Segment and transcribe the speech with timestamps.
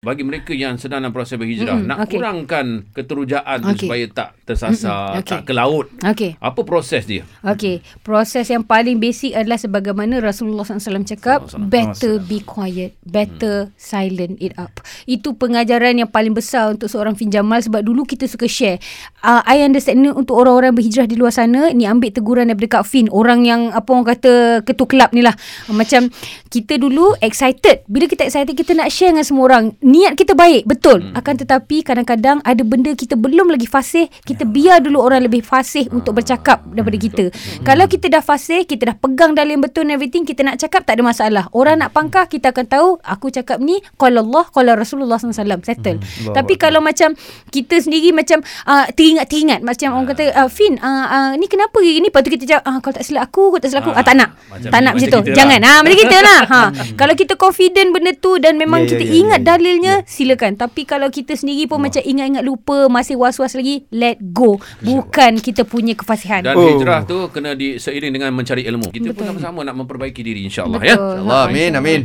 [0.00, 2.16] bagi mereka yang sedang dalam proses berhijrah Mm-mm, nak okey.
[2.16, 3.84] kurangkan keterujaan tu Okey.
[3.84, 5.28] supaya tak tersasar, Mm-mm, okey.
[5.28, 5.92] tak ke laut.
[6.00, 6.40] Okey.
[6.40, 7.28] Apa proses dia?
[7.44, 11.68] Okey, proses yang paling basic adalah sebagaimana Rasulullah SAW cakap, SAW.
[11.68, 14.72] better be quiet, better silent it up.
[15.04, 18.80] Itu pengajaran yang paling besar untuk seorang Fin Jamal sebab dulu kita suka share.
[19.20, 22.88] Uh, I understand ni untuk orang-orang berhijrah di luar sana, ni ambil teguran daripada Kak
[22.88, 25.36] Fin, orang yang apa orang kata ketua kelab ni lah.
[25.68, 26.08] Uh, Macam
[26.48, 27.84] kita dulu excited.
[27.84, 29.64] Bila kita excited, kita nak share dengan semua orang.
[29.90, 31.10] Niat kita baik, betul.
[31.18, 35.90] Akan tetapi kadang-kadang ada benda kita belum lagi fasih, kita biar dulu orang lebih fasih
[35.90, 37.24] untuk bercakap daripada kita.
[37.66, 40.98] Kalau kita dah fasih, kita dah pegang dalil betul and everything, kita nak cakap tak
[40.98, 41.44] ada masalah.
[41.50, 45.34] Orang nak pangkah, kita akan tahu aku cakap ni qala Allah, qala Rasulullah SAW.
[45.66, 45.98] Settle.
[45.98, 47.16] Allah Tapi kalau macam
[47.50, 52.12] kita sendiri macam uh, teringat-teringat macam orang kata uh, Fin, uh, uh, ni kenapa gini?
[52.12, 54.14] Lepas tu kita cakap ah kalau tak silap aku, kalau tak silap aku, ah, tak
[54.16, 54.30] nak.
[54.50, 55.26] Macam tak ni, nak macam macam tu.
[55.26, 55.60] kita Jangan.
[55.60, 55.70] lah.
[55.70, 56.40] Ah macam kita lah.
[56.46, 56.60] Ha.
[57.00, 59.46] Kalau kita confident benda tu dan memang Ya, ya, kita ya, ingat ya,
[59.80, 60.00] ya.
[60.00, 60.52] dalilnya, silakan.
[60.56, 64.60] Tapi kalau kita sendiri pun macam ingat-ingat lupa, masih was-was lagi, let go.
[64.80, 66.44] Bukan kita punya kefasihan.
[66.44, 66.68] Dan Oh.
[66.76, 68.92] hijrah tu kena di, seiring dengan mencari ilmu.
[68.92, 69.26] Kita pun Betul.
[69.36, 70.94] sama-sama nak memperbaiki diri insya-Allah ya.
[70.96, 71.42] InsyaAllah.
[71.48, 71.72] Amin.
[71.74, 72.00] Amin.